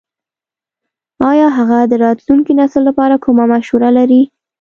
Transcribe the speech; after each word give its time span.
ایا 1.31 1.47
هغه 1.57 1.79
د 1.91 1.93
راتلونکي 2.05 2.53
نسل 2.59 2.81
لپاره 2.89 3.15
کومه 3.25 3.43
مشوره 3.53 3.89
لري? 3.97 4.21